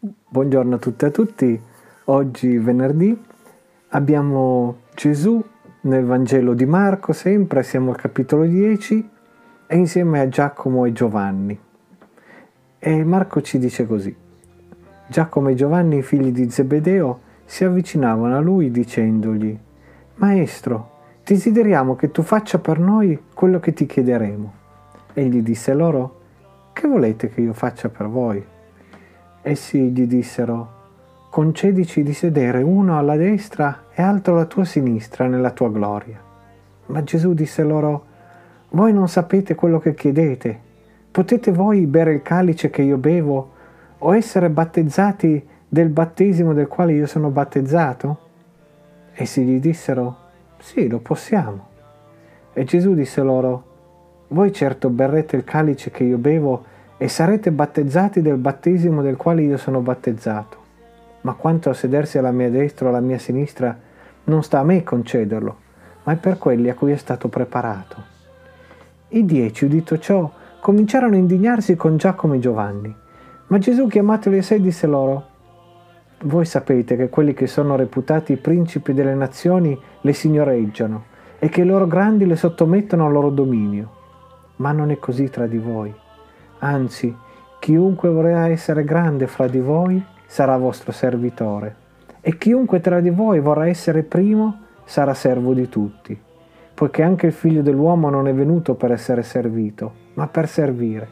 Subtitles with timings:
[0.00, 1.60] Buongiorno a tutte e a tutti.
[2.04, 3.20] Oggi venerdì
[3.88, 5.44] abbiamo Gesù
[5.80, 9.10] nel Vangelo di Marco, sempre siamo al capitolo 10
[9.66, 11.58] e insieme a Giacomo e Giovanni.
[12.78, 14.14] E Marco ci dice così.
[15.08, 19.58] Giacomo e Giovanni, figli di Zebedeo, si avvicinavano a lui dicendogli,
[20.14, 20.90] Maestro,
[21.24, 24.52] desideriamo che tu faccia per noi quello che ti chiederemo.
[25.14, 26.20] Egli disse loro,
[26.72, 28.56] Che volete che io faccia per voi?
[29.42, 30.76] Essi gli dissero,
[31.30, 36.20] concedici di sedere uno alla destra e altro alla tua sinistra nella tua gloria.
[36.86, 38.04] Ma Gesù disse loro,
[38.70, 40.60] voi non sapete quello che chiedete.
[41.10, 43.52] Potete voi bere il calice che io bevo
[43.98, 48.18] o essere battezzati del battesimo del quale io sono battezzato?
[49.12, 50.16] Essi gli dissero,
[50.58, 51.66] sì, lo possiamo.
[52.52, 53.64] E Gesù disse loro,
[54.28, 56.64] voi certo berrete il calice che io bevo
[57.00, 60.56] e sarete battezzati del battesimo del quale io sono battezzato.
[61.20, 63.76] Ma quanto a sedersi alla mia destra o alla mia sinistra,
[64.24, 65.56] non sta a me concederlo,
[66.02, 68.16] ma è per quelli a cui è stato preparato.
[69.10, 72.94] I dieci, udito ciò, cominciarono a indignarsi con Giacomo e Giovanni.
[73.46, 75.26] Ma Gesù, chiamatoli a sé, disse loro,
[76.22, 81.04] Voi sapete che quelli che sono reputati principi delle nazioni le signoreggiano
[81.38, 83.92] e che i loro grandi le sottomettono al loro dominio.
[84.56, 85.94] Ma non è così tra di voi
[86.60, 87.14] Anzi,
[87.58, 91.74] chiunque vorrà essere grande fra di voi sarà vostro servitore,
[92.20, 96.18] e chiunque tra di voi vorrà essere primo sarà servo di tutti,
[96.74, 101.08] poiché anche il figlio dell'uomo non è venuto per essere servito, ma per servire,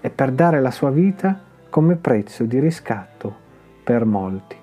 [0.00, 1.40] e per dare la sua vita
[1.70, 3.34] come prezzo di riscatto
[3.82, 4.56] per molti.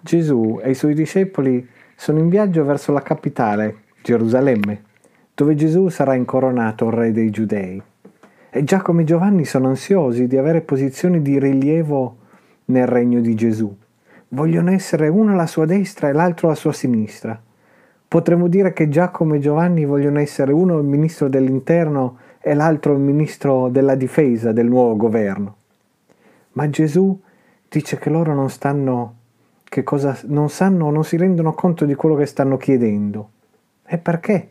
[0.00, 4.82] Gesù e i suoi discepoli sono in viaggio verso la capitale, Gerusalemme,
[5.34, 7.82] dove Gesù sarà incoronato re dei giudei.
[8.56, 12.18] E Giacomo e Giovanni sono ansiosi di avere posizioni di rilievo
[12.66, 13.76] nel regno di Gesù.
[14.28, 17.36] Vogliono essere uno alla sua destra e l'altro alla sua sinistra.
[18.06, 23.00] Potremmo dire che Giacomo e Giovanni vogliono essere uno il ministro dell'interno e l'altro il
[23.00, 25.56] ministro della difesa del nuovo governo.
[26.52, 27.20] Ma Gesù
[27.68, 29.14] dice che loro non stanno,
[29.64, 33.30] che cosa, non sanno, non si rendono conto di quello che stanno chiedendo.
[33.84, 34.50] E perché?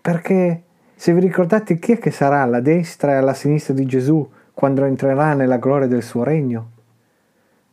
[0.00, 0.62] Perché
[0.98, 4.82] se vi ricordate chi è che sarà alla destra e alla sinistra di Gesù quando
[4.86, 6.70] entrerà nella gloria del suo regno?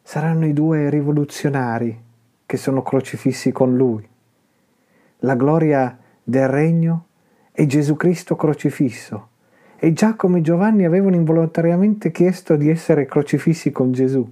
[0.03, 1.97] Saranno i due rivoluzionari
[2.45, 4.05] che sono crocifissi con lui.
[5.19, 7.05] La gloria del regno
[7.53, 9.29] e Gesù Cristo crocifisso.
[9.77, 14.29] E Giacomo e Giovanni avevano involontariamente chiesto di essere crocifissi con Gesù.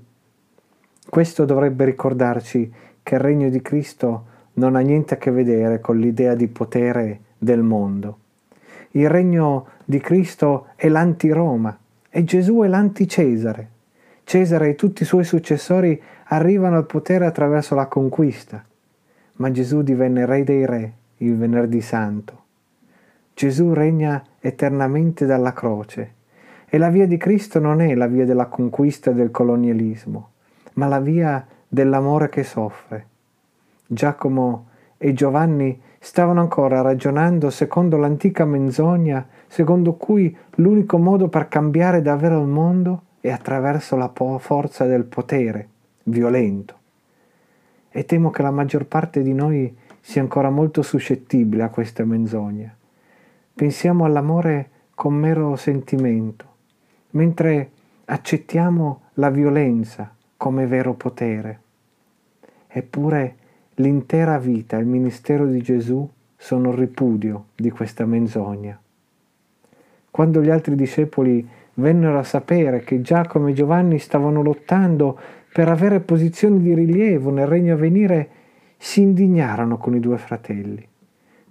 [1.10, 2.72] Questo dovrebbe ricordarci
[3.02, 7.20] che il regno di Cristo non ha niente a che vedere con l'idea di potere
[7.38, 8.21] del mondo.
[8.92, 11.78] Il regno di Cristo è l'anti-Roma
[12.10, 13.70] e Gesù è l'anti-Cesare.
[14.24, 18.64] Cesare e tutti i suoi successori arrivano al potere attraverso la conquista,
[19.34, 22.40] ma Gesù divenne re dei re il venerdì santo.
[23.34, 26.14] Gesù regna eternamente dalla croce
[26.70, 30.32] e la via di Cristo non è la via della conquista e del colonialismo,
[30.74, 33.08] ma la via dell'amore che soffre.
[33.88, 34.68] Giacomo
[34.98, 42.42] e Giovanni stavano ancora ragionando secondo l'antica menzogna, secondo cui l'unico modo per cambiare davvero
[42.42, 45.68] il mondo è attraverso la po- forza del potere
[46.06, 46.76] violento.
[47.92, 52.76] E temo che la maggior parte di noi sia ancora molto suscettibile a questa menzogna.
[53.54, 56.46] Pensiamo all'amore con mero sentimento,
[57.12, 57.70] mentre
[58.06, 61.60] accettiamo la violenza come vero potere.
[62.68, 63.36] Eppure
[63.82, 66.08] L'intera vita e il ministero di Gesù
[66.38, 68.80] sono ripudio di questa menzogna.
[70.12, 75.18] Quando gli altri discepoli vennero a sapere che Giacomo e Giovanni stavano lottando
[75.52, 78.30] per avere posizioni di rilievo nel regno a venire,
[78.78, 80.88] si indignarono con i due fratelli.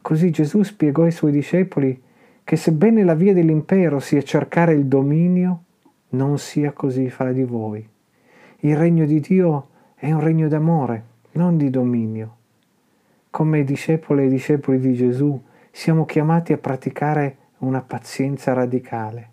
[0.01, 2.01] Così Gesù spiegò ai suoi discepoli
[2.45, 5.65] che sebbene la via dell'impero sia cercare il dominio,
[6.11, 7.85] non sia così fra di voi.
[8.61, 9.67] Il regno di Dio
[9.97, 12.37] è un regno d'amore, non di dominio.
[13.31, 15.41] Come discepoli e discepoli di Gesù
[15.71, 19.29] siamo chiamati a praticare una pazienza radicale,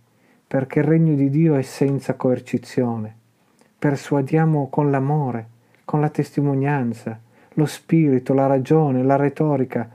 [0.45, 3.15] perché il regno di Dio è senza coercizione.
[3.79, 5.47] Persuadiamo con l'amore,
[5.85, 7.19] con la testimonianza,
[7.53, 9.89] lo spirito, la ragione, la retorica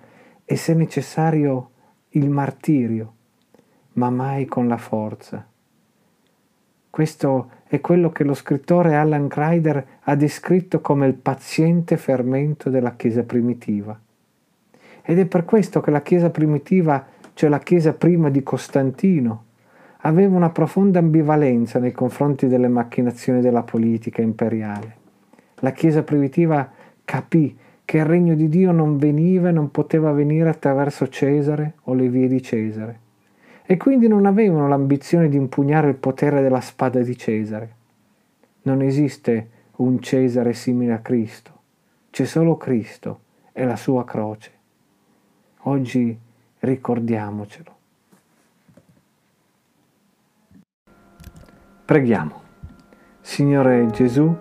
[0.44, 1.70] e se necessario
[2.10, 3.14] il martirio,
[3.92, 5.46] ma mai con la forza.
[6.92, 12.96] Questo è quello che lo scrittore Alan Kreider ha descritto come il paziente fermento della
[12.96, 13.98] Chiesa primitiva.
[15.00, 17.02] Ed è per questo che la Chiesa primitiva,
[17.32, 19.44] cioè la Chiesa prima di Costantino,
[20.02, 24.96] aveva una profonda ambivalenza nei confronti delle macchinazioni della politica imperiale.
[25.60, 26.70] La Chiesa primitiva
[27.06, 27.56] capì
[27.86, 32.10] che il regno di Dio non veniva e non poteva venire attraverso Cesare o le
[32.10, 33.00] vie di Cesare.
[33.72, 37.74] E quindi non avevano l'ambizione di impugnare il potere della spada di Cesare.
[38.64, 41.60] Non esiste un Cesare simile a Cristo,
[42.10, 43.20] c'è solo Cristo
[43.50, 44.50] e la sua croce.
[45.60, 46.14] Oggi
[46.58, 47.76] ricordiamocelo.
[51.86, 52.40] Preghiamo.
[53.22, 54.36] Signore Gesù,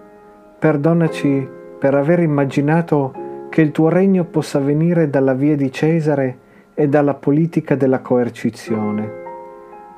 [0.59, 1.47] perdonaci
[1.79, 6.37] per aver immaginato che il tuo regno possa venire dalla via di Cesare
[6.73, 9.20] e dalla politica della coercizione.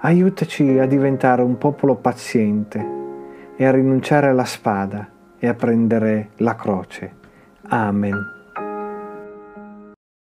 [0.06, 2.86] Aiutaci a diventare un popolo paziente
[3.56, 5.10] e a rinunciare alla spada
[5.40, 7.14] e a prendere la croce.
[7.70, 8.43] Amen.